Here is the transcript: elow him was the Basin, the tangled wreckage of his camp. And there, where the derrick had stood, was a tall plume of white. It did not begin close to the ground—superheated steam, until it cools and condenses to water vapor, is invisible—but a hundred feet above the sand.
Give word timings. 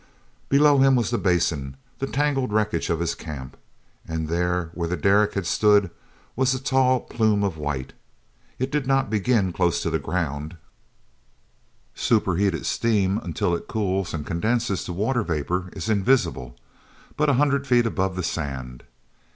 elow 0.51 0.79
him 0.79 0.95
was 0.95 1.11
the 1.11 1.17
Basin, 1.19 1.77
the 1.99 2.07
tangled 2.07 2.51
wreckage 2.51 2.89
of 2.89 2.99
his 2.99 3.13
camp. 3.13 3.55
And 4.07 4.29
there, 4.29 4.71
where 4.73 4.87
the 4.87 4.97
derrick 4.97 5.35
had 5.35 5.45
stood, 5.45 5.91
was 6.35 6.55
a 6.55 6.59
tall 6.59 7.01
plume 7.01 7.43
of 7.43 7.55
white. 7.55 7.93
It 8.57 8.71
did 8.71 8.87
not 8.87 9.11
begin 9.11 9.53
close 9.53 9.79
to 9.83 9.91
the 9.91 9.99
ground—superheated 9.99 12.65
steam, 12.65 13.19
until 13.19 13.53
it 13.53 13.67
cools 13.67 14.11
and 14.11 14.25
condenses 14.25 14.83
to 14.85 14.93
water 14.93 15.21
vapor, 15.21 15.69
is 15.73 15.87
invisible—but 15.87 17.29
a 17.29 17.33
hundred 17.33 17.67
feet 17.67 17.85
above 17.85 18.15
the 18.15 18.23
sand. 18.23 18.83